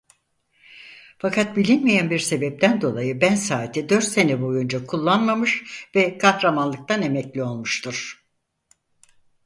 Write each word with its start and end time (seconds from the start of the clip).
Fakat 1.19 1.57
bilinmeyen 1.57 2.09
bir 2.09 2.19
sebepten 2.19 2.81
dolayı 2.81 3.21
Ben 3.21 3.35
saati 3.35 3.89
dört 3.89 4.03
sene 4.03 4.41
boyunca 4.41 4.85
kullanmamış 4.85 5.85
ve 5.95 6.17
kahramanlıktan 6.17 7.01
emekli 7.01 7.43
olmuştur. 7.43 8.23